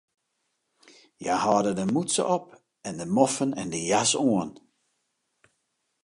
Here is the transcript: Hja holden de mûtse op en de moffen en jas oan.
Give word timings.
Hja 1.21 1.35
holden 1.43 1.75
de 1.79 1.85
mûtse 1.93 2.23
op 2.35 2.45
en 2.87 2.93
de 2.99 3.05
moffen 3.15 3.51
en 3.61 3.69
jas 3.89 4.11
oan. 4.29 4.49